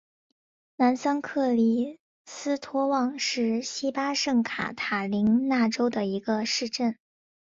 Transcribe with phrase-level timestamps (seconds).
[0.77, 3.61] 南圣克里斯托旺是
[3.93, 6.97] 巴西圣卡塔琳娜州的一个市镇。